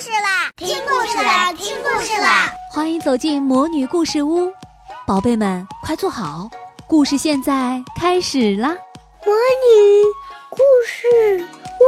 [0.00, 0.50] 事啦！
[0.56, 1.52] 听故事啦！
[1.52, 2.52] 听故事啦！
[2.72, 4.52] 欢迎走进魔女故事屋，
[5.06, 6.50] 宝贝们快坐好，
[6.88, 8.70] 故事现在开始啦！
[9.24, 10.02] 魔女
[10.50, 11.06] 故事
[11.80, 11.84] 屋，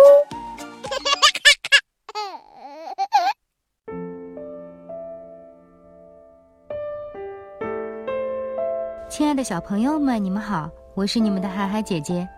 [9.10, 12.28] 亲爱的小朋友们，你们好，我是你们的海海姐姐。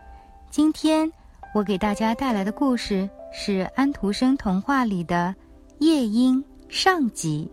[0.51, 1.13] 今天
[1.55, 5.35] 我给大家带来的故事是安徒生童话里的
[5.79, 7.49] 《夜莺》上集。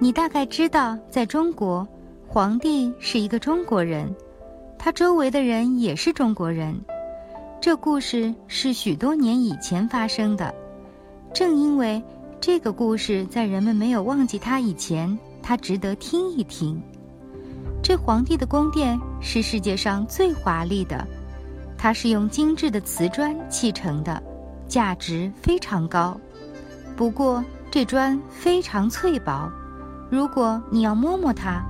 [0.00, 1.86] 你大概知道，在中国，
[2.26, 4.12] 皇帝是一个中国人，
[4.76, 6.76] 他周围的人也是中国人。
[7.60, 10.52] 这故事是许多年以前发生的，
[11.32, 12.02] 正因为
[12.40, 16.82] 这个故事在人们没有忘记它以前，它值得听一听。
[17.80, 21.06] 这皇帝的宫殿是世界上最华丽的，
[21.78, 24.20] 它是用精致的瓷砖砌成的，
[24.66, 26.20] 价值非常高。
[26.96, 29.50] 不过这砖非常脆薄，
[30.10, 31.60] 如果你要摸摸它，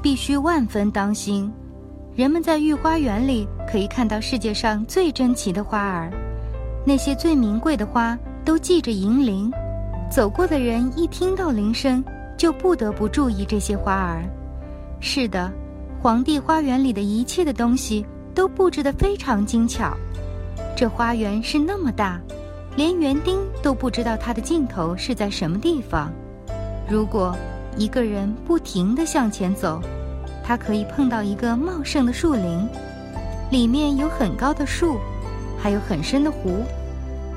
[0.00, 1.52] 必须万分当心。
[2.14, 6.10] 人们在御花园里可以看到世界上最珍奇的花儿，
[6.84, 9.50] 那些最名贵的花都系着银铃，
[10.10, 12.04] 走过的人一听到铃声，
[12.36, 14.22] 就不得不注意这些花儿。
[15.00, 15.52] 是的，
[16.00, 19.96] 皇帝花园里的一切的东西都布置得非常精巧。
[20.76, 22.20] 这花园是那么大，
[22.78, 26.12] 连园丁都不知道它的尽头是在什么地方。
[26.88, 27.36] 如果
[27.76, 29.82] 一个人不停地向前走，
[30.44, 32.68] 他可以碰到一个茂盛的树林，
[33.50, 34.96] 里面有很高的树，
[35.60, 36.62] 还有很深的湖。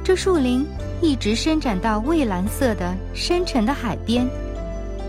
[0.03, 0.63] 这树林
[1.01, 4.27] 一直伸展到蔚蓝色的深沉的海边，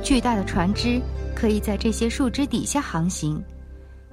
[0.02, 0.98] 巨大的船只。
[1.34, 3.42] 可以在这些树枝底下航行。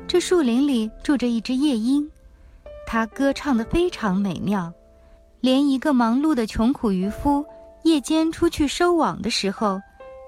[0.08, 2.10] 这树林里住着一只夜莺，
[2.88, 4.74] 它歌唱得非常美妙，
[5.42, 7.46] 连一个忙碌的穷苦渔夫
[7.84, 9.80] 夜间出去收网的时候，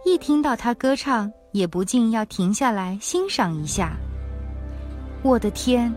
[0.06, 3.92] 一听到他歌唱，也不禁要停下来欣赏一下。
[5.22, 5.94] 我的天，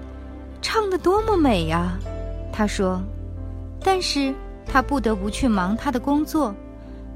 [0.60, 1.97] 唱得多么美呀！
[2.53, 3.00] 他说。
[3.86, 4.34] 但是
[4.66, 6.54] 他不得不去忙他的工作，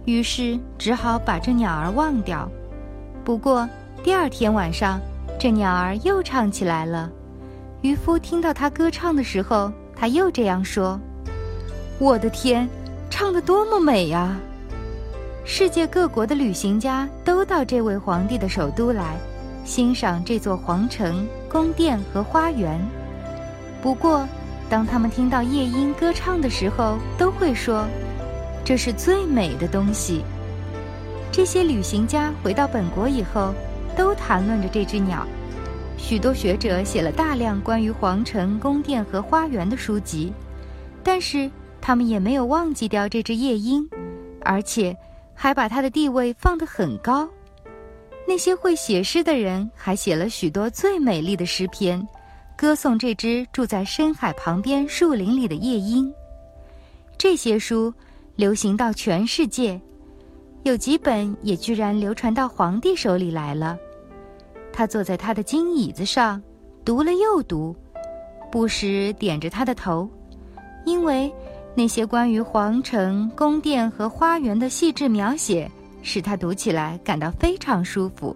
[0.04, 2.46] 于是只好把这鸟儿忘掉。
[3.24, 3.66] 不过，
[4.04, 5.00] 第二天晚上，
[5.40, 7.10] 这鸟儿又唱起来了。
[7.80, 11.00] 渔夫听到他歌唱的时候，他又这样说
[11.98, 12.68] ：“我的天，
[13.10, 14.36] 唱得多么美呀！”
[15.44, 19.16] 世界各国的旅行家都到这位皇帝的首都来，
[19.64, 22.80] 欣赏这座皇城、宫殿和花园。
[23.82, 24.28] 不过，
[24.70, 27.86] 当他们听到夜莺歌唱的时候，都会说
[28.64, 30.22] ：“这是最美的东西。”
[31.32, 33.52] 这些旅行家回到本国以后，
[33.96, 35.26] 都谈论着这只鸟。
[35.96, 40.32] 许多学者写了大量关于皇城、宫殿和花园的书籍，
[41.02, 41.50] 但是
[41.88, 43.88] 他们也没有忘记掉这只夜莺，
[44.42, 44.94] 而且
[45.32, 47.26] 还把它的地位放得很高。
[48.26, 52.06] 那些会写诗的人还写了许多最美丽的诗篇，
[52.58, 56.12] 歌颂这只住在深海旁边树林里的夜莺。
[57.16, 57.90] 这些书
[58.36, 59.80] 流行到全世界。
[60.64, 63.78] 有几本也居然流传到皇帝手里来了。
[64.74, 66.42] 他坐在他的金椅子上，
[66.84, 67.74] 读了又读，
[68.52, 70.06] 不时点着他的头，
[70.84, 71.32] 因为
[71.78, 75.70] 那些关于皇城、宫殿和花园的细致描写，
[76.02, 78.34] 使他读起来感到非常舒服。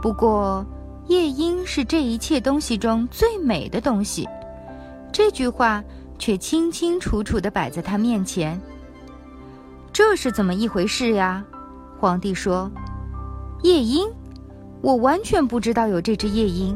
[0.00, 0.64] 不过，
[1.08, 4.26] 夜莺是这一切东西中最美的东西，
[5.12, 5.84] 这句话
[6.18, 8.58] 却清清楚楚地摆在他面前。
[9.92, 11.44] 这是怎么一回事呀？
[11.98, 12.70] 皇帝说
[13.62, 14.08] ：“夜莺，
[14.80, 16.74] 我完全不知道有这只夜莺。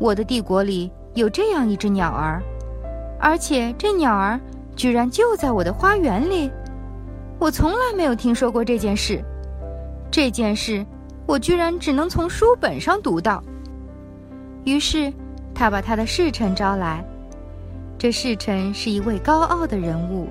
[0.00, 2.42] 我的帝国里有这样一只鸟儿，
[3.22, 4.38] 而且这鸟儿
[4.74, 6.50] 居然就在我的花园里。
[7.38, 9.22] 我从来没有听说过这件事。
[10.10, 10.84] 这件事，
[11.24, 13.42] 我居然只能从书本上读到。”
[14.66, 15.12] 于是，
[15.54, 17.04] 他把他的侍臣招来。
[17.96, 20.28] 这侍臣是一位高傲的人物。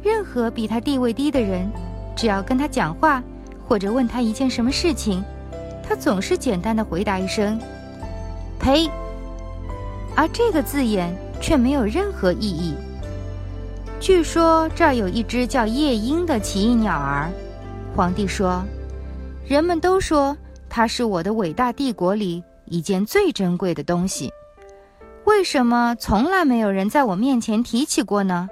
[0.00, 1.68] 任何比他地位低的人，
[2.14, 3.20] 只要跟他讲话，
[3.66, 5.24] 或者问他一件什么事情，
[5.82, 7.58] 他总是简单的回答一声
[8.60, 8.88] “呸”，
[10.14, 12.74] 而这个字眼却没有任何意义。
[14.00, 17.30] 据说这儿有一只叫夜莺的奇异鸟儿，
[17.94, 18.64] 皇帝说，
[19.46, 20.34] 人们都说
[20.70, 24.32] 它是我的伟大帝国里一件最珍贵的东西，
[25.24, 28.48] 为什么从来没有人在我面前提起过呢？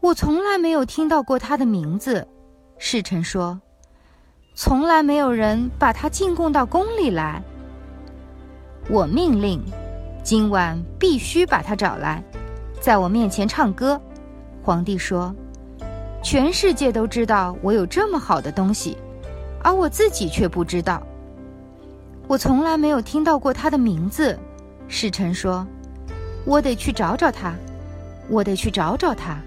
[0.00, 2.26] 我从来没有听到过它的名字，
[2.78, 3.60] 侍臣说
[4.54, 7.42] ：“从来没有人把它进贡到宫里来。”
[8.88, 9.60] 我命令，
[10.28, 12.22] 今晚必须把他找来，
[12.82, 13.98] 在我面前唱歌。
[14.62, 15.34] 皇帝说
[16.22, 18.98] ：“全世界都知道我有这么好的东西，
[19.64, 21.02] 而我自己却不知道。
[22.26, 24.38] 我从来没有听到过他的名字。
[24.86, 25.66] 侍臣说
[26.44, 27.54] ：“我得去找找他，
[28.28, 29.38] 我得去找找他。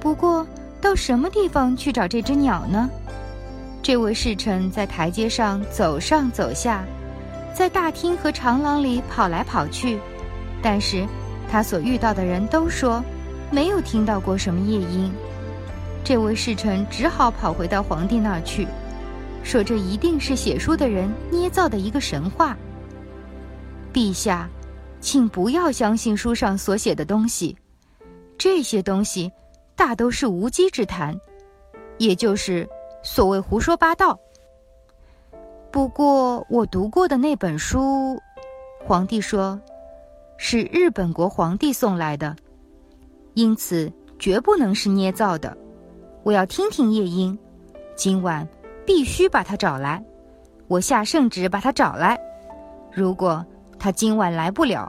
[0.00, 0.44] 不过，
[0.80, 2.90] 到什么地方去找这只鸟呢？”
[3.80, 6.84] 这位侍臣在台阶上走上走下，
[7.54, 10.00] 在大厅和长廊里跑来跑去，
[10.60, 11.06] 但是
[11.48, 13.02] 他所遇到的人都说
[13.50, 15.12] 没有听到过什么夜莺。
[16.02, 18.66] 这位侍臣只好跑回到皇帝那儿去，
[19.44, 22.56] 说这一定是写书的人捏造的一个神话。
[23.92, 24.50] 陛下，
[25.00, 27.56] 请不要相信书上所写的东西，
[28.36, 29.30] 这些东西
[29.76, 31.16] 大都是无稽之谈，
[31.98, 32.68] 也就是
[33.04, 34.18] 所谓胡说八道。
[35.74, 38.16] 不过我读过的那本书，
[38.86, 39.60] 皇帝说，
[40.36, 42.36] 是日本国皇帝送来的，
[43.34, 45.58] 因此绝不能是捏造的。
[46.22, 47.36] 我要听听夜莺，
[47.96, 48.46] 今晚
[48.86, 50.00] 必须把他找来。
[50.68, 52.16] 我下圣旨把他找来。
[52.92, 53.44] 如果
[53.76, 54.88] 他今晚来不了，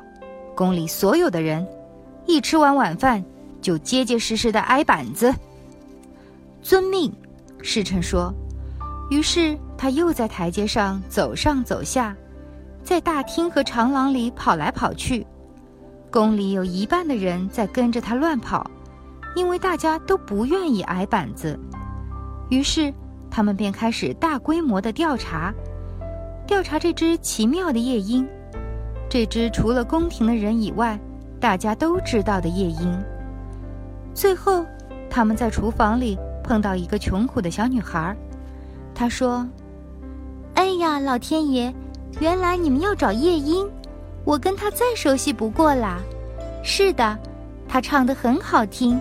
[0.55, 1.67] 宫里所有的人
[2.27, 3.25] 一吃完晚饭
[3.59, 5.33] 就结结实实的挨板子。
[6.61, 7.11] 遵命，
[7.63, 8.31] 侍臣说。
[9.09, 12.15] 于是他又在台阶上走上走下，
[12.83, 15.25] 在大厅和长廊里跑来跑去。
[16.11, 18.69] 宫里有一半的人在跟着他乱跑。
[19.35, 21.59] 因为大家都不愿意挨板子，
[22.49, 22.93] 于是
[23.29, 25.53] 他们便开始大规模的调查，
[26.47, 28.25] 调查这只奇妙的夜莺，
[29.09, 30.97] 这只除了宫廷的人以外
[31.37, 32.97] 大家都知道的夜莺。
[34.13, 34.65] 最后，
[35.09, 38.15] 他们在厨房里碰到一个穷苦的小女孩，
[38.93, 39.45] 她说
[40.85, 41.73] ：“呀，老天爷，
[42.19, 43.67] 原来你们要找夜莺，
[44.23, 45.99] 我跟他再熟悉不过啦。
[46.63, 47.17] 是的，
[47.67, 48.99] 他唱得很好听。”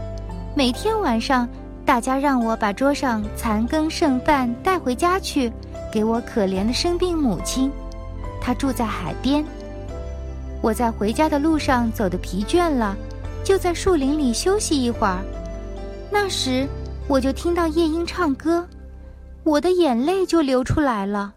[0.56, 1.46] 每天晚上，
[1.84, 5.52] 大家让我把桌上残羹剩饭带回家去，
[5.92, 7.70] 给我可怜的生病母亲。
[8.40, 9.44] 她住在海边。
[10.62, 12.96] 我在回家的路上走得疲倦了，
[13.44, 15.18] 就在树林里休息一会儿。
[16.10, 16.66] 那时，
[17.08, 18.66] 我就听到夜莺唱歌，
[19.42, 21.34] 我的眼泪就流出来了。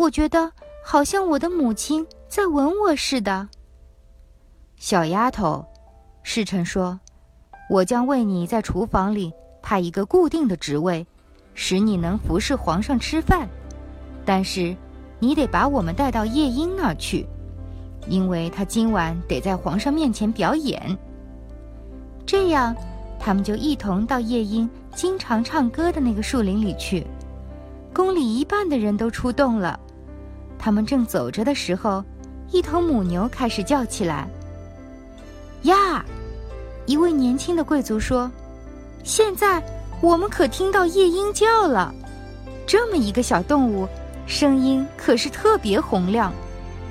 [0.00, 0.50] 我觉得
[0.82, 3.46] 好像我的母亲在吻我似的。
[4.76, 5.62] 小丫头，
[6.22, 6.98] 侍臣说。
[7.68, 9.30] 我将为你在厨房里
[9.62, 11.06] 派一个固定的职位，
[11.54, 13.46] 使你能服侍皇上吃饭。
[14.24, 14.74] 但是，
[15.18, 17.26] 你得把我们带到夜莺那儿去，
[18.08, 20.96] 因为他今晚得在皇上面前表演。
[22.24, 22.74] 这样，
[23.20, 27.06] 他们就一同到夜莺经常唱歌的那个树林里去。
[27.92, 29.78] 宫里一半的人都出动了。
[30.62, 32.04] 他们正走着的时候，
[32.50, 34.28] 一头母牛开始叫起来
[35.64, 36.04] ：“呀！”
[36.86, 38.30] 一位年轻的贵族说
[39.02, 39.62] ：“现在
[40.02, 41.94] 我们可听到夜莺叫了。
[42.66, 43.88] 这么一个小动物，
[44.26, 46.30] 声音可是特别洪亮。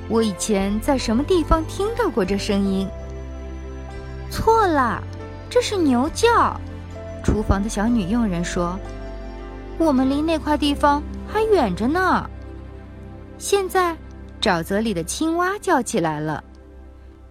[0.08, 2.88] 我以前在什么地方听到过这声音？
[4.32, 5.04] 错了，
[5.48, 6.60] 这是牛叫。”
[7.24, 8.80] 厨房的小女佣人说
[9.78, 12.28] ：“我们离那块地方还远着呢。”
[13.40, 13.98] 现在，
[14.40, 16.44] 沼泽里的青蛙叫起来了。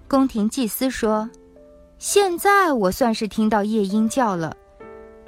[0.08, 1.28] 宫廷祭司说。
[1.99, 4.56] 现在我算是听到夜莺叫了，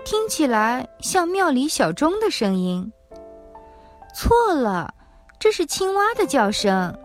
[0.04, 2.92] 听起来像庙里小钟的声音。
[4.14, 4.94] 错了，
[5.36, 6.96] 这是青蛙的叫声。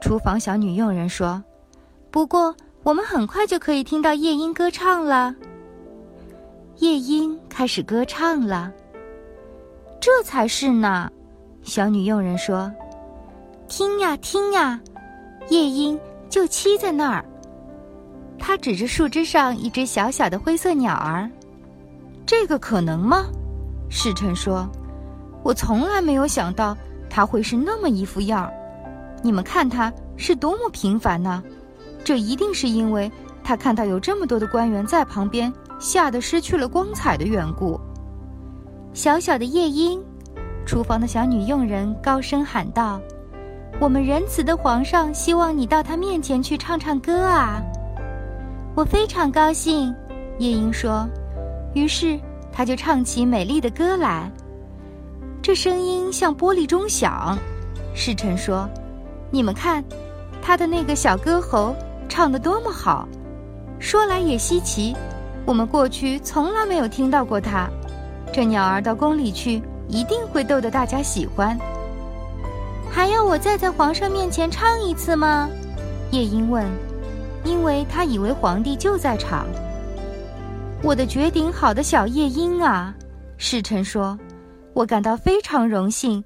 [0.00, 1.40] 厨房小女佣人说
[2.10, 5.32] ：“不过我们很快就可以听到夜莺歌唱了。”
[6.78, 8.72] 夜莺开始歌唱了。
[10.00, 11.08] 这才是呢，
[11.62, 12.72] 小女佣人说
[13.74, 14.78] ：“听呀听呀，
[15.48, 15.98] 夜莺
[16.28, 17.24] 就栖在那儿。”
[18.38, 21.26] 他指着树枝上一只小小的灰色鸟儿，
[22.26, 23.24] 这个可能吗？
[23.88, 24.68] 侍臣说
[25.42, 26.76] ：“我从来没有想到
[27.08, 28.52] 它会是那么一副样儿。
[29.22, 31.42] 你们看它是多么平凡呢？
[32.04, 33.10] 这一定是因为
[33.42, 37.80] 他看到有这么多的官员在旁边，吓得失去了光彩的缘故。”
[38.92, 39.98] 小小的夜莺，
[40.66, 43.00] 厨房的小女佣人高声喊道
[43.80, 47.62] ：“我们仁慈的皇上希望你到他面前去唱唱歌啊！”
[48.74, 49.94] 我非常高兴，
[50.38, 51.06] 夜莺说。
[51.74, 52.18] 于是
[52.52, 54.30] 他就唱起美丽的歌来。
[55.42, 57.36] 这声音像玻璃钟响。
[57.94, 58.68] 侍臣说
[59.30, 59.82] ：“你们看，
[60.40, 61.74] 他的那个小歌喉
[62.08, 63.08] 唱得多么好！
[63.78, 64.94] 说来也稀奇，
[65.44, 67.68] 我们过去从来没有听到过他。
[68.32, 71.58] 这鸟儿到宫里去，一定会逗得大家喜欢。”
[72.92, 75.48] 还要我再在皇上面前唱一次吗？
[76.10, 76.64] 夜莺问。
[77.44, 79.46] 因为他以为皇帝就在场。
[80.80, 82.94] 我的绝顶好的小夜莺啊！
[83.36, 84.16] 侍臣说
[84.74, 86.22] ：“我感到非常荣幸，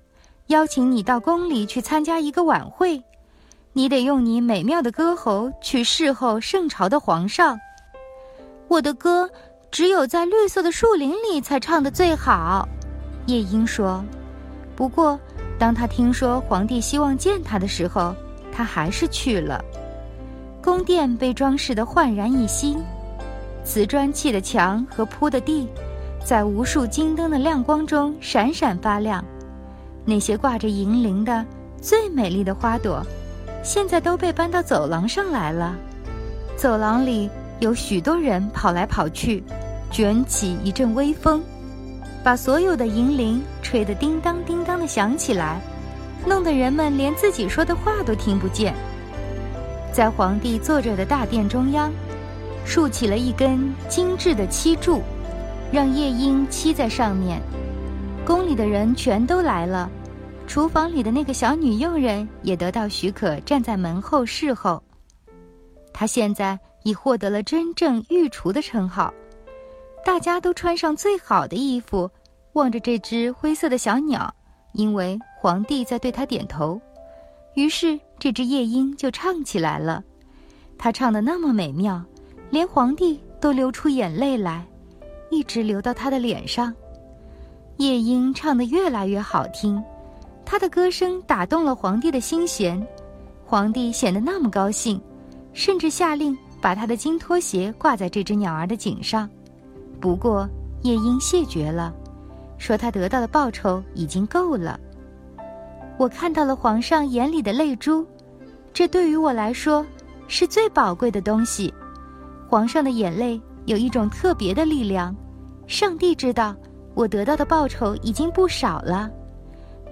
[0.49, 3.03] 邀请你到宫里去参加一个晚会。
[3.73, 7.59] 你得用你美妙的歌喉去侍候圣朝的皇上。
[8.69, 9.31] 我的歌
[9.71, 12.69] 只有在绿色的树林里才唱得最好。”
[13.27, 14.05] 夜莺说。
[14.75, 15.19] 不过，
[15.59, 18.15] 当他听说皇帝希望见他的时候，
[18.53, 19.65] 他还是去了。
[20.63, 22.79] 宫殿被装饰得焕然一新，
[23.65, 25.69] 瓷砖砌的墙和铺的地。
[26.25, 29.25] 在无数金灯的亮光中闪闪发亮，
[30.05, 31.47] 那些挂着银铃的
[31.81, 33.01] 最美丽的花朵，
[33.63, 35.77] 现在都被搬到走廊上来了。
[36.57, 39.41] 走廊里有许多人跑来跑去，
[39.93, 41.41] 卷起一阵微风，
[42.25, 45.59] 把所有的银铃吹得叮当叮当的响起来，
[46.27, 48.75] 弄得人们连自己说的话都听不见。
[49.91, 51.91] 在皇帝坐着的大殿中央，
[52.67, 55.01] 竖起了一根精致的漆柱。
[55.73, 57.41] 让夜莺栖在上面，
[58.27, 59.91] 宫里的人全都来了，
[60.47, 64.81] 厨房里的那个小女佣人也得到许可，站在门后侍候。
[65.91, 69.11] 她现在已获得了真正御厨的称号。
[70.05, 72.11] 大家都穿上最好的衣服，
[72.53, 74.33] 望着这只灰色的小鸟，
[74.77, 76.81] 因为皇帝在对他点头。
[77.55, 80.05] 于是这只夜莺就唱起来了，
[80.79, 82.03] 它唱的那么美妙，
[82.51, 84.65] 连皇帝都流出眼泪来。
[85.29, 86.73] 一直流到他的脸上，
[87.79, 89.83] 夜莺唱得越来越好听，
[90.45, 92.87] 他的歌声打动了皇帝的心弦，
[93.45, 95.01] 皇帝显得那么高兴，
[95.53, 99.29] 甚至下令把他的金拖鞋挂在这只鸟儿的颈上。
[100.01, 100.49] 不过
[100.83, 101.93] 夜莺谢绝了，
[102.59, 104.79] 说他得到的报酬已经够了。
[105.99, 108.07] 我看到了皇上眼里的泪珠，
[108.73, 109.85] 这对于我来说
[110.29, 111.73] 是最宝贵的东西。
[112.49, 113.41] 皇上的眼泪。
[113.67, 115.13] 有一种特别的力量，
[115.67, 116.55] 上帝知道
[116.95, 119.11] 我得到的报酬已经不少了，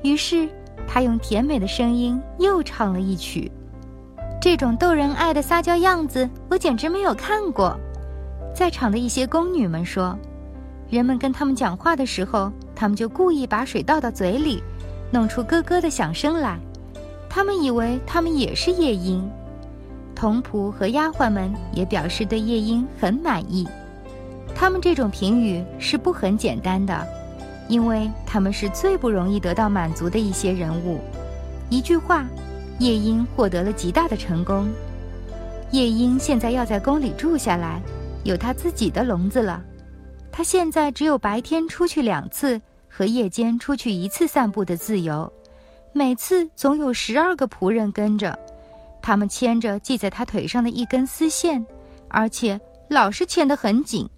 [0.05, 0.49] 于是
[0.87, 3.51] 他用甜美的声音又唱了一曲。
[4.41, 7.77] 这种逗人爱的撒娇样子，我简直没有看过。
[8.55, 10.17] 在场的一些宫女们说，
[10.95, 14.63] 人们跟他们讲话的时候，他们就故意把水倒到嘴里，
[15.11, 16.57] 弄出咯咯的响声来。
[17.29, 19.29] 他们以为他们也是夜莺。
[20.15, 23.67] 童仆和丫鬟们也表示对夜莺很满意，
[24.55, 27.05] 他们这种评语是不很简单的，
[27.69, 31.01] 因为他们是最不容易得到满足的一些人物。
[31.71, 32.25] 一句话，
[32.79, 34.69] 夜莺获得了极大的成功。
[35.73, 37.83] 夜莺现在要在宫里住下来，
[38.23, 39.61] 有他自己的笼子了。
[40.37, 45.33] 他现在只有白天出去两次和夜间出去一次散步的自由，
[45.93, 48.37] 每次总有十二个仆人跟着。
[49.01, 51.65] 他们牵着系在他腿上的一根丝线，
[52.09, 54.11] 而且老是牵得很紧。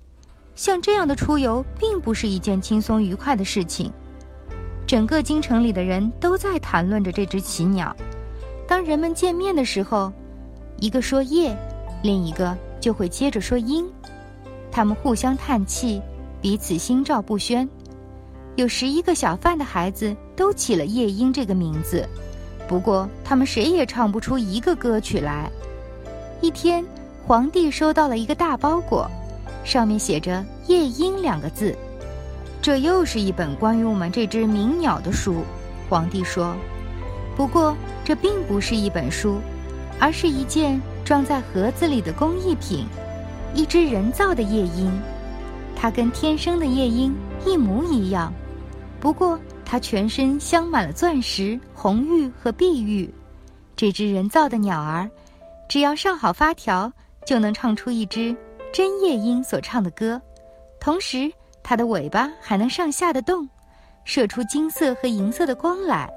[0.55, 3.93] 像这样的出游并不是一件轻松愉快的事情。
[4.87, 7.95] 整个京城里的人都在谈论着这只奇鸟。
[8.67, 10.11] 当人们见面的时候，
[10.79, 11.55] 一个说夜，
[12.03, 13.87] 另一个就会接着说鹰。
[14.76, 16.02] 他们互相叹气，
[16.38, 17.66] 彼此心照不宣。
[18.56, 22.06] 有十一个小贩的孩子都起了夜莺这个名字。
[22.68, 25.50] 不过，他们谁也唱不出一个歌曲来。
[26.42, 26.85] 一天，
[27.26, 29.11] 皇帝收到了一个大包裹，
[29.64, 31.75] 上面写着“夜莺”两个字。
[32.61, 35.37] 这又是一本关于我们这只鸣鸟的书，
[35.88, 36.54] 皇帝说。
[37.35, 39.38] 不过，这并不是一本书，
[39.99, 42.85] 而是一件装在盒子里的工艺品——
[43.55, 44.93] 一只人造的夜莺。
[45.75, 48.33] 它跟天生的夜莺一模一样，
[49.00, 49.38] 不过。
[49.69, 53.12] 它全身镶满了钻石、红玉和碧玉。
[53.75, 55.11] 这只人造的鸟儿，
[55.69, 56.93] 只要上好发条，
[57.26, 58.35] 就能唱出一只
[58.73, 60.23] 真夜莺所唱的歌。
[60.79, 61.29] 同时，
[61.65, 63.49] 它的尾巴还能上下的动，
[64.05, 66.09] 射出金色和银色的光来。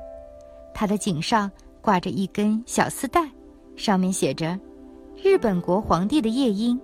[0.72, 3.28] 它的颈上挂着一根小丝带，
[3.76, 4.60] 上面写着
[5.24, 6.80] ：“日本国皇帝的夜莺，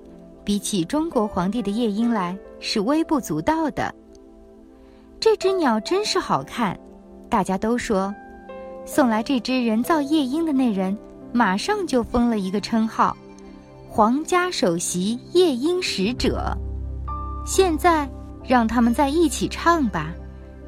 [0.46, 3.94] 比起中国皇帝的夜莺来，是微不足道的。”
[5.20, 6.80] 这只鸟真是好看，
[7.30, 8.14] 大家都说，
[8.86, 10.96] 送来这只人造夜莺的那人
[11.34, 13.18] 马上就封了一个称号——
[13.90, 16.56] 皇家首席夜莺使者。
[17.46, 18.08] 现在
[18.48, 20.14] 让他们在一起唱吧，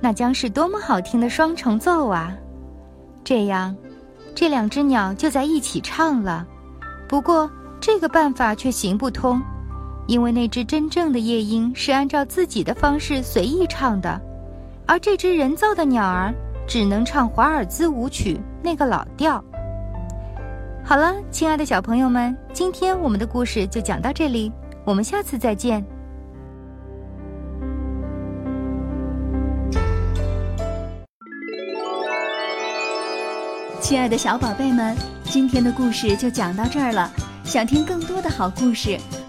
[0.02, 2.36] 那将是多么好听的双重奏啊！
[3.24, 3.76] 这样，
[4.34, 6.48] 这两只鸟就在一起唱了。
[7.08, 9.42] 不过这个办法却行不通，
[10.08, 14.20] 因为那只真正的夜莺是按照自己的方式随意唱的
[14.86, 16.34] 而这只人造的鸟儿
[16.66, 19.44] 只能唱华尔兹舞曲那个老调。
[20.84, 24.52] 好了亲爱的小朋友们今天我们的故事就讲到这里
[24.86, 25.86] 我们下次再见。
[33.82, 34.96] 亲爱的小宝贝们
[35.26, 37.12] 今天的故事就讲到这儿了。
[37.48, 39.00] 想听更多的好故事